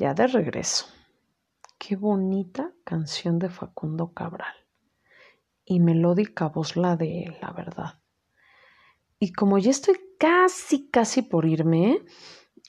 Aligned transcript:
ya 0.00 0.14
de 0.14 0.26
regreso. 0.26 0.86
Qué 1.78 1.94
bonita 1.94 2.72
canción 2.84 3.38
de 3.38 3.50
Facundo 3.50 4.14
Cabral. 4.14 4.54
Y 5.64 5.78
melódica 5.78 6.48
voz 6.48 6.74
la 6.76 6.96
de 6.96 7.24
él, 7.24 7.36
la 7.42 7.52
verdad. 7.52 8.00
Y 9.18 9.32
como 9.32 9.58
ya 9.58 9.70
estoy 9.70 10.00
casi, 10.18 10.88
casi 10.88 11.20
por 11.20 11.44
irme, 11.44 11.98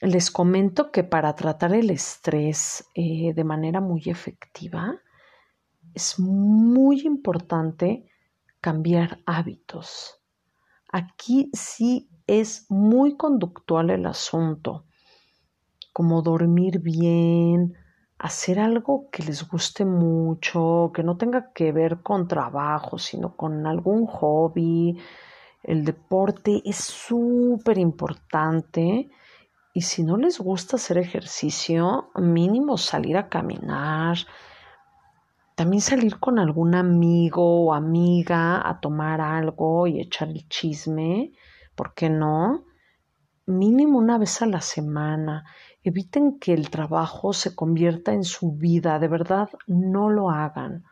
les 0.02 0.30
comento 0.30 0.92
que 0.92 1.06
para 1.06 1.34
tratar 1.34 1.74
el 1.74 1.90
estrés 1.90 2.86
eh, 2.96 3.34
de 3.34 3.44
manera 3.46 3.80
muy 3.80 4.04
efectiva, 4.08 5.00
es 5.94 6.20
muy 6.20 7.02
importante 7.02 8.12
cambiar 8.60 9.20
hábitos. 9.26 10.22
Aquí 10.92 11.50
sí 11.54 12.10
es 12.28 12.66
muy 12.70 13.16
conductual 13.16 13.90
el 13.90 14.06
asunto, 14.06 14.86
como 15.94 16.22
dormir 16.22 16.80
bien, 16.80 17.76
hacer 18.18 18.60
algo 18.60 19.10
que 19.12 19.24
les 19.24 19.48
guste 19.48 19.84
mucho, 19.84 20.92
que 20.94 21.04
no 21.04 21.18
tenga 21.18 21.52
que 21.54 21.72
ver 21.72 22.02
con 22.02 22.28
trabajo, 22.28 23.00
sino 23.00 23.36
con 23.36 23.66
algún 23.66 24.06
hobby. 24.06 24.98
El 25.64 25.84
deporte 25.84 26.62
es 26.66 26.78
súper 26.78 27.78
importante 27.78 29.10
y 29.74 29.82
si 29.82 30.04
no 30.04 30.18
les 30.18 30.40
gusta 30.40 30.76
hacer 30.76 30.98
ejercicio, 30.98 32.12
mínimo 32.16 32.78
salir 32.78 33.18
a 33.18 33.30
caminar, 33.30 34.18
también 35.56 35.82
salir 35.82 36.20
con 36.20 36.40
algún 36.40 36.76
amigo 36.76 37.66
o 37.66 37.74
amiga 37.74 38.68
a 38.68 38.80
tomar 38.80 39.22
algo 39.22 39.88
y 39.88 40.00
echar 40.00 40.30
el 40.30 40.48
chisme, 40.48 41.32
¿por 41.76 41.94
qué 41.94 42.10
no? 42.10 42.66
Mínimo 43.46 43.98
una 43.98 44.18
vez 44.18 44.42
a 44.42 44.46
la 44.46 44.62
semana. 44.62 45.46
Eviten 45.84 46.40
que 46.40 46.54
el 46.54 46.70
trabajo 46.70 47.34
se 47.34 47.56
convierta 47.56 48.14
en 48.14 48.24
su 48.24 48.54
vida, 48.54 49.00
de 49.00 49.08
verdad 49.08 49.50
no 49.68 50.10
lo 50.10 50.30
hagan. 50.30 50.84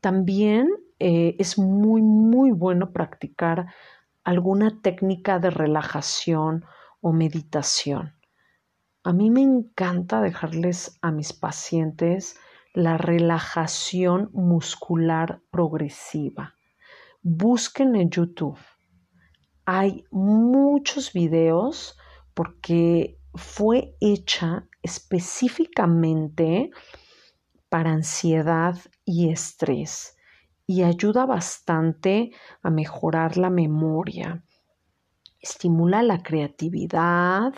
También 0.00 0.68
eh, 0.98 1.36
es 1.38 1.58
muy, 1.58 2.02
muy 2.02 2.50
bueno 2.50 2.92
practicar 2.92 3.66
alguna 4.24 4.80
técnica 4.80 5.38
de 5.38 5.50
relajación 5.50 6.64
o 7.00 7.12
meditación. 7.12 8.14
A 9.04 9.12
mí 9.12 9.30
me 9.30 9.42
encanta 9.42 10.20
dejarles 10.20 10.98
a 11.00 11.10
mis 11.10 11.32
pacientes 11.32 12.36
la 12.74 12.98
relajación 12.98 14.30
muscular 14.32 15.40
progresiva. 15.50 16.54
Busquen 17.22 17.96
en 17.96 18.10
YouTube. 18.10 18.58
Hay 19.70 20.06
muchos 20.10 21.12
videos 21.12 21.98
porque 22.32 23.20
fue 23.34 23.94
hecha 24.00 24.66
específicamente 24.82 26.70
para 27.68 27.90
ansiedad 27.90 28.78
y 29.04 29.28
estrés 29.28 30.16
y 30.66 30.84
ayuda 30.84 31.26
bastante 31.26 32.30
a 32.62 32.70
mejorar 32.70 33.36
la 33.36 33.50
memoria, 33.50 34.42
estimula 35.38 36.02
la 36.02 36.22
creatividad, 36.22 37.52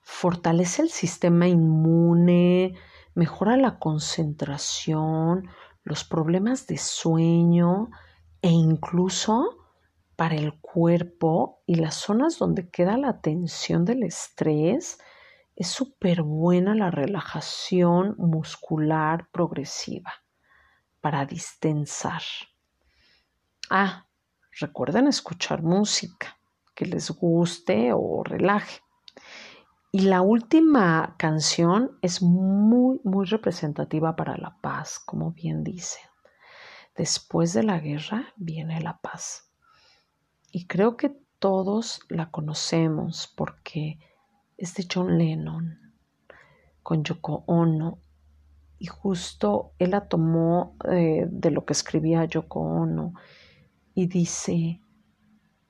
fortalece 0.00 0.80
el 0.80 0.88
sistema 0.88 1.46
inmune, 1.46 2.74
mejora 3.14 3.58
la 3.58 3.78
concentración, 3.78 5.50
los 5.84 6.04
problemas 6.04 6.66
de 6.66 6.78
sueño 6.78 7.90
e 8.40 8.48
incluso 8.48 9.59
para 10.20 10.34
el 10.34 10.60
cuerpo 10.60 11.62
y 11.64 11.76
las 11.76 11.94
zonas 11.94 12.38
donde 12.38 12.68
queda 12.68 12.98
la 12.98 13.22
tensión 13.22 13.86
del 13.86 14.02
estrés, 14.02 14.98
es 15.56 15.68
súper 15.68 16.20
buena 16.20 16.74
la 16.74 16.90
relajación 16.90 18.16
muscular 18.18 19.30
progresiva 19.32 20.12
para 21.00 21.24
distensar. 21.24 22.20
Ah, 23.70 24.08
recuerden 24.60 25.06
escuchar 25.06 25.62
música 25.62 26.38
que 26.74 26.84
les 26.84 27.10
guste 27.12 27.94
o 27.94 28.22
relaje. 28.22 28.82
Y 29.90 30.00
la 30.00 30.20
última 30.20 31.14
canción 31.16 31.98
es 32.02 32.20
muy, 32.20 33.00
muy 33.04 33.24
representativa 33.24 34.16
para 34.16 34.36
la 34.36 34.58
paz, 34.60 34.98
como 34.98 35.32
bien 35.32 35.64
dicen. 35.64 36.04
Después 36.94 37.54
de 37.54 37.62
la 37.62 37.80
guerra 37.80 38.34
viene 38.36 38.82
la 38.82 39.00
paz. 39.00 39.49
Y 40.50 40.66
creo 40.66 40.96
que 40.96 41.16
todos 41.38 42.00
la 42.08 42.30
conocemos 42.30 43.32
porque 43.36 43.98
es 44.56 44.74
de 44.74 44.86
John 44.92 45.16
Lennon 45.16 45.94
con 46.82 47.04
Yoko 47.04 47.44
Ono. 47.46 47.98
Y 48.78 48.86
justo 48.86 49.72
él 49.78 49.90
la 49.90 50.08
tomó 50.08 50.76
eh, 50.90 51.26
de 51.30 51.50
lo 51.50 51.64
que 51.64 51.72
escribía 51.72 52.24
Yoko 52.24 52.60
Ono 52.60 53.14
y 53.94 54.06
dice, 54.06 54.80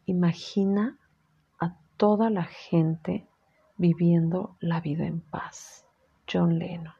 imagina 0.07 0.99
a 1.59 1.77
toda 1.97 2.31
la 2.31 2.45
gente 2.45 3.27
viviendo 3.77 4.57
la 4.61 4.81
vida 4.81 5.07
en 5.07 5.21
paz. 5.21 5.87
John 6.31 6.59
Lennon. 6.59 7.00